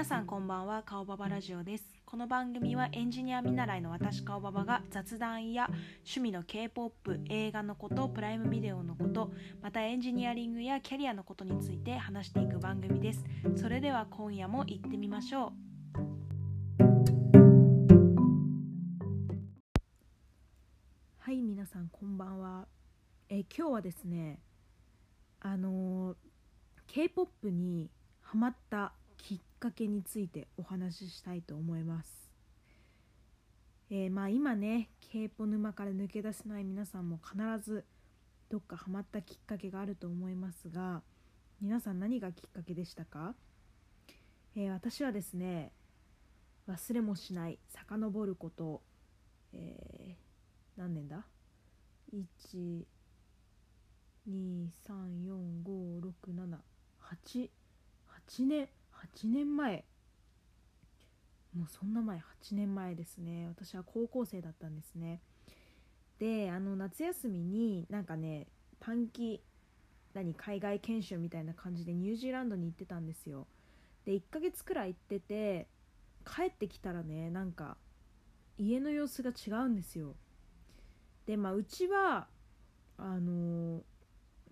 [0.00, 0.82] 皆さんこんばんは。
[0.82, 1.84] 顔ババラジオです。
[2.06, 5.66] この番組はエンジニア見習いの私顔ババが雑談や
[5.96, 9.30] 趣味の K-POP 映画のことプライムビデオのこと
[9.60, 13.22] またエンジニアリングやキャリアのことについて話していく番組です。
[13.56, 15.52] それでは今夜も行ってみましょう。
[21.18, 22.66] はい皆さんこんばんは。
[23.28, 24.38] え今日はですね
[25.40, 26.16] あの
[26.86, 27.90] K-POP に
[28.22, 32.32] ハマったきっかけについてお話ししたいと思います。
[33.90, 37.84] えー、まあ今ね k p o 沼から抜け出せない皆さんも必ず
[38.48, 41.02] どっかハマったきっかけがあると思いますが
[41.60, 43.34] 皆さん何がきっかけでしたか、
[44.56, 45.72] えー、私はですね
[46.68, 48.80] 忘れもしない遡ること、
[49.52, 51.26] えー、何年だ
[52.14, 52.84] ？1
[54.28, 56.58] 2 3 4 5 6 7
[57.26, 57.50] 8
[58.28, 58.68] 8年。
[59.16, 59.84] 8年前。
[61.56, 63.46] もうそんな前8年前ですね。
[63.48, 65.20] 私は高校生だったんですね。
[66.18, 68.46] であの夏休みになんかね
[68.78, 69.42] 短期
[70.12, 73.46] 何海外研修みたいな感じでニュージーランドに行ってたんですよ。
[74.04, 75.66] で1ヶ月くらい行ってて
[76.24, 77.76] 帰ってきたらねなんか
[78.58, 80.14] 家の様子が違うんですよ。
[81.26, 82.28] でまあうちは
[82.98, 83.82] あのー、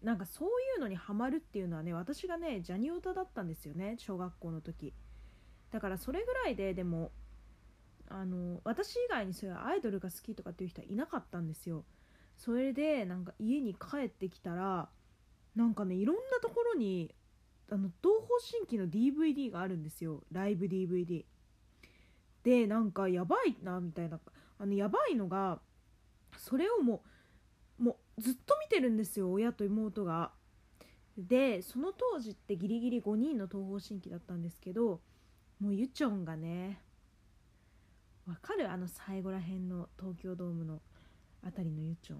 [0.03, 4.95] なんかそういうのにハマるっていうのはね私がねジャニオタだったんですよね小学校の時。
[5.71, 7.11] だからそれぐらいででも
[8.09, 11.85] あの私以外にそういうアイドルが好きとかっていう人はいなかったんですよ。
[12.37, 14.89] それでなんか家に帰ってきたら
[15.57, 17.15] なんかねいろんなところに
[17.71, 20.23] あの東方神起の DVD があるんですよ。
[20.33, 21.25] ライブ DVD
[22.45, 24.21] でなんかやばいなみたいな。
[24.61, 25.61] あのやばいのが
[26.37, 27.09] それをもう
[28.19, 30.31] ずっと見てるんですよ親と妹が。
[31.17, 35.01] でその当時ってギリギリ5人の東方神起だったんですけど
[35.61, 36.81] もうユチョンがね
[38.27, 38.71] わかる？
[38.71, 40.81] あの最後らへんの東京ドームの
[41.43, 42.19] 辺りのユチョン。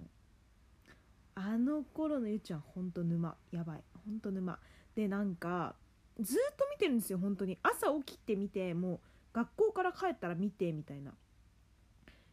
[1.35, 3.37] あの頃のユチョンほんと沼。
[3.53, 3.85] やばい。
[4.07, 4.59] ほんと沼。
[4.97, 5.77] でなんか
[6.19, 7.59] ずっと見てるんですよ本当に。
[7.63, 9.01] 朝起きてみてもう
[9.35, 11.13] 学校から帰ったら見てみたいな。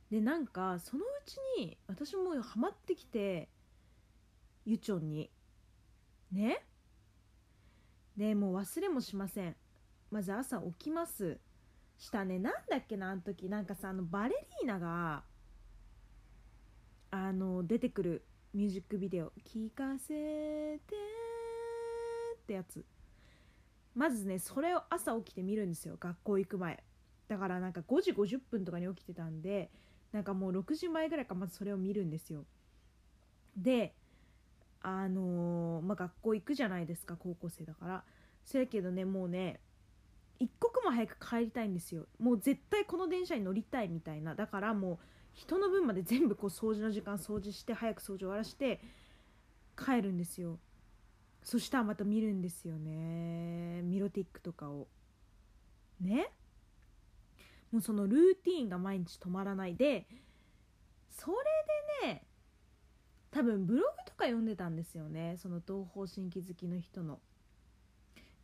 [0.09, 3.49] でなんかそのうちに私もハマってきて
[4.65, 5.29] ゆちょんに。
[6.31, 6.65] ね？
[8.17, 9.55] でもう忘れもしません。
[10.09, 11.39] まず朝起きます。
[11.97, 13.47] したねなんだっけなあの時。
[13.47, 15.23] なんかさあのバレリーナが
[17.11, 20.95] あの出てくるミュージックビデオ「聞かせて」
[22.35, 22.83] ってやつ。
[23.93, 25.95] まずねそれを朝起きて見るんですよ。
[25.99, 26.83] 学校行く前。
[27.27, 29.69] だからなんか5時50分とかに起きてたんで
[30.11, 32.45] なんかもう6時前ぐらいかまずそれを見るんですよ。
[33.55, 33.95] で
[34.87, 38.03] あのー、まあ、学校行くじゃないですか高校生だから。
[38.43, 39.59] そやけどねもうね
[40.37, 42.05] 一刻も早く帰りたいんですよ。
[42.19, 44.35] もう絶対この電車に乗りたいみたいな。
[44.35, 44.97] だからもう
[45.33, 48.79] 人の分まで全部こう掃除の時間掃除して早く掃除終わらして
[49.77, 50.59] 帰るんですよ。
[51.43, 53.81] そしたらまた見るんですよね。
[53.83, 54.87] ミロティックとかを。
[56.01, 56.31] ね？
[57.71, 60.07] もうそのルーティーンが毎日止まらないで
[61.09, 61.37] それ
[62.03, 62.24] でね
[63.35, 65.35] 多分ブログとか読んでたんですよね。
[65.41, 67.19] その東方神起好きの人の。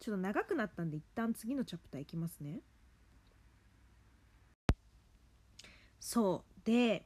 [0.01, 2.59] ちょっと長くなったんで一旦次のチャプターいきますね。
[6.01, 6.65] そう。
[6.65, 7.05] で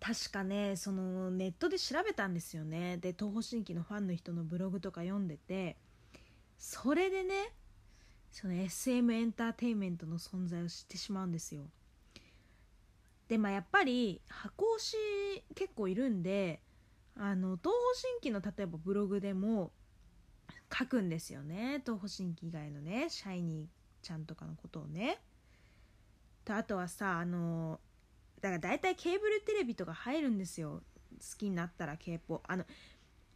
[0.00, 2.96] 確かねそのネットで調べたんですよね。
[2.96, 5.76] で東方神起のファンの人のブログとか読んでて。
[6.58, 7.52] それでね
[8.32, 11.70] その SM エンターテインメントの存在を知ってしまうんですよ。
[13.28, 14.96] でまあやっぱり箱推し
[15.54, 16.60] 結構いるんで
[17.16, 17.70] あの東方
[18.20, 19.72] 神起の例えばブログでも
[20.76, 21.82] 書くんですよね。
[21.84, 25.20] 東方神起以外のねシャイニーちゃんとかのことをね。
[26.44, 27.80] とあとはさあの
[28.40, 30.82] だから大体ケーブルテレビとか入るんですよ。
[31.18, 32.64] 好きになったら k p o あの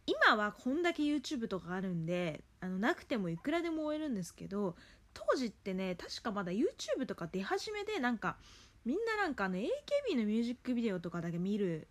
[0.05, 4.75] 今はこんだけ YouTube とかあるんであのなくてもいくらでも追えるんですけど
[5.13, 8.37] 当時ってね確かまだ YouTube とか出始めでなんか
[8.85, 11.87] みんななんかあの AKB のミュージックビデオとかだけ見る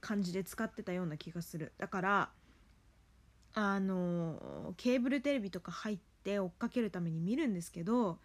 [0.00, 2.30] 感じで使ってたような気がするだから
[3.54, 8.18] あのケーブルテレビとか入って追っかけるために見るんですけど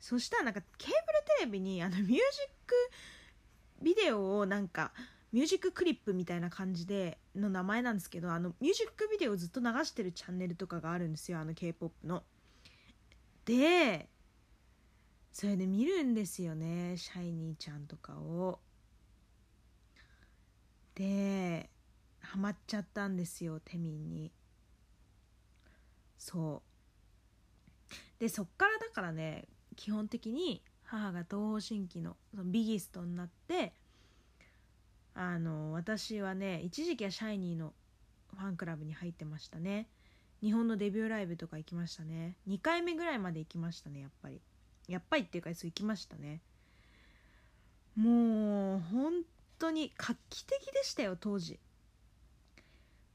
[0.00, 0.98] そしたらなんかケーブル
[1.38, 2.18] テレビにあのミュージッ
[2.66, 2.74] ク
[3.82, 4.92] ビデオをなんか
[5.32, 12.22] ミュージッククリップみたいな感じでの名前なんですけどあのミュージックビデオをずっと流してるチャンネルとかがあるんですよあの k p o p の。
[13.44, 14.08] で
[15.32, 18.60] それで見るんですよねシャイニーちゃんとかを。
[20.94, 21.70] で
[22.20, 24.30] ハマっちゃったんですよテミンに。
[26.18, 26.62] そ
[27.88, 33.72] うでそっからだからね基本的に母が東方神起のそのビギストになって
[35.14, 37.72] あの私はね一時期はシャイニーの
[38.38, 39.88] ファンクラブに入ってましたね
[40.42, 44.40] 日本のデビューライブとか行きましたね2回目ぐらいまで行きましたねやっぱり
[44.88, 46.40] やっぱりっていうかそう行きましたね。
[47.96, 49.22] もう本
[49.58, 51.58] 当に画期的でしたよ当時。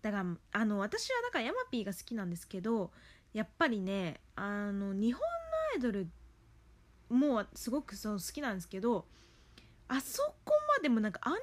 [0.01, 2.91] だからあの私はだからヤマピーが好きなんですけど
[3.33, 5.27] やっぱりねあの日本の
[5.75, 6.07] アイドル
[7.09, 9.05] もすごくそう好きなんですけど
[9.87, 11.41] あそこまでもなんかアンドロ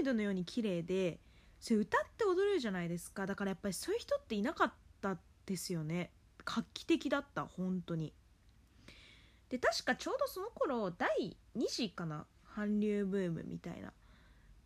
[0.00, 1.20] イドのように綺麗で
[1.60, 3.24] それ歌って踊れるじゃないですか。
[3.24, 5.16] だからやっぱりそういう人っていなかった
[5.46, 6.10] ですよね。
[6.44, 8.12] 画期的だった本当に。
[9.52, 12.24] で確かちょうどその頃第2次かな？
[12.54, 13.92] 韓流ブームみたいな。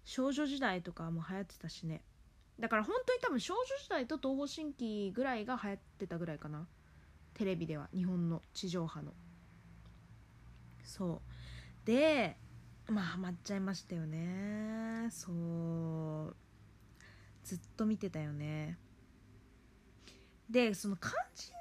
[0.04, 2.02] 少女時代とかも流行ってたしね。
[2.60, 6.68] だから本当に多分少女時代と東方神起ぐらいが流行ってたぐらいかな。
[7.34, 9.12] テレビでは日本の地上波の。
[10.84, 11.20] そう。
[11.84, 12.36] で
[12.86, 15.08] まあハマっちゃいましたよね。
[15.10, 16.36] そう。
[17.42, 18.78] ずっと見てたよね。
[20.48, 21.52] でその肝心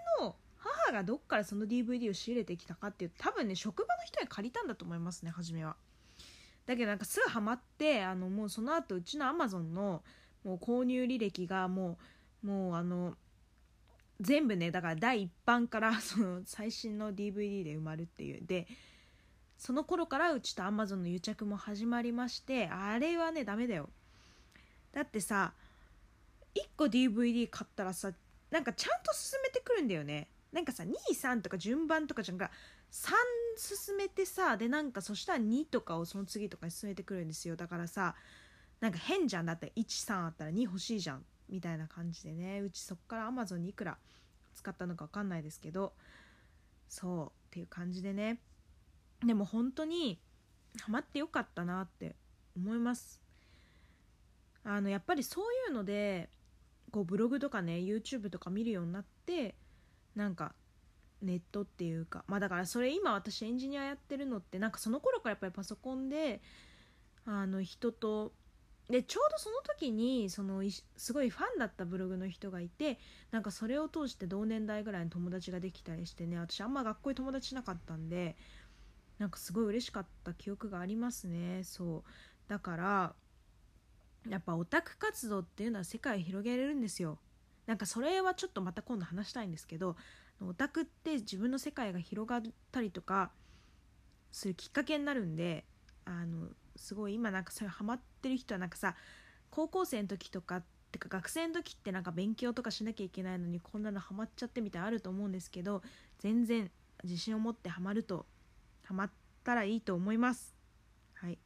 [0.91, 5.75] がどっからその DVD を仕入れてきたかっていう多分ね職場の人に借りたんだと思いますね初めは。
[6.65, 10.03] だけどなんかすぐハマってあのもうその後うちのアマゾンの
[10.43, 11.97] もう購入履歴がも
[12.43, 13.15] うもうあの
[14.19, 18.45] 全部ねだから第1版から その最新の DVD で埋まるっていう。
[18.45, 18.67] で
[19.57, 23.89] その頃からうちと Amazon の癒着も始まりましてあれはねダメだよ。
[24.91, 25.53] だってさ
[26.55, 28.11] 1個 DVD 買ったらさ
[28.51, 30.29] なんかちゃんと進めてくるんだよね。
[30.55, 32.49] なんかさ23とか順番とかじゃんか
[32.89, 33.11] 3
[33.57, 37.57] 進めてさでなんかそしたら2とかをその次とかに進めてくるんですよ。
[37.57, 38.15] だからさ
[38.79, 39.45] なんか変じゃん。
[39.45, 41.25] だって13あったら2欲しいじゃん。
[41.49, 42.61] みたいな感じでね。
[42.61, 43.97] うちそっから Amazon にいくら
[44.55, 45.91] 使ったのか分かんないですけど。
[46.87, 47.25] そう。
[47.25, 48.39] っていう感じでね。
[49.25, 50.21] でも本当に
[50.79, 52.15] ハマってよかったなって
[52.55, 53.19] 思います。
[54.63, 56.29] あのやっぱりそういうので
[56.91, 59.55] こうブログとかね YouTube とか見るようになって
[60.15, 60.53] なんか
[61.21, 66.41] ネットっていうかまあだからそれ今私エンジニアやってるのってなんかその頃からやっぱりパソコンで
[67.25, 68.33] あの人と
[68.89, 70.61] でちょうどその時にその
[70.95, 72.99] すごいファンだったブログの人がいて
[73.31, 78.35] なんかそれを通して同年代ぐらいの友達ができたりしてね私あんま学校に友達しなかったんで
[79.17, 81.63] なんかすごい嬉しかった記憶がありますね。
[81.63, 82.49] そう。
[82.49, 83.15] だから
[84.27, 87.19] やっぱオタク活動っていうのは世界を広げれるんですよ。
[87.67, 89.95] なんかそれはちょっとまた今度話したいんですけど
[90.41, 92.41] オタクって自分の世界が広がっ
[92.71, 93.31] たりとか
[94.31, 95.65] するきっかけになるんで
[96.05, 98.95] あのすごい今なんかそれハマってる人はなんかさ
[99.49, 105.81] 高校生の時とかってか学生の時ってなんか勉強とかしなきゃいけないのにこんなのハマっちゃってみたいあると思うんですけど
[106.19, 106.69] 全然
[107.03, 108.25] 自信を持ってハマると
[108.83, 109.11] ハマっ
[109.43, 110.55] たらいいと思います。
[111.13, 111.39] はい、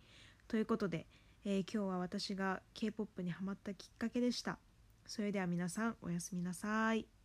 [0.48, 1.08] ということで、
[1.46, 4.58] えー、今日は私が K-POP にハマったきっかけでした。
[5.10, 7.19] それでは皆さんおやすみなさい。